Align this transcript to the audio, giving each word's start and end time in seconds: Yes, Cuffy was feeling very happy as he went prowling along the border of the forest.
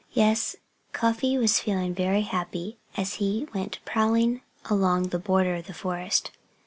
Yes, 0.13 0.55
Cuffy 0.93 1.37
was 1.37 1.59
feeling 1.59 1.93
very 1.93 2.23
happy 2.23 2.79
as 2.97 3.17
he 3.27 3.47
went 3.53 3.77
prowling 3.85 4.41
along 4.67 5.09
the 5.09 5.19
border 5.19 5.53
of 5.53 5.67
the 5.67 5.75
forest. 5.75 6.31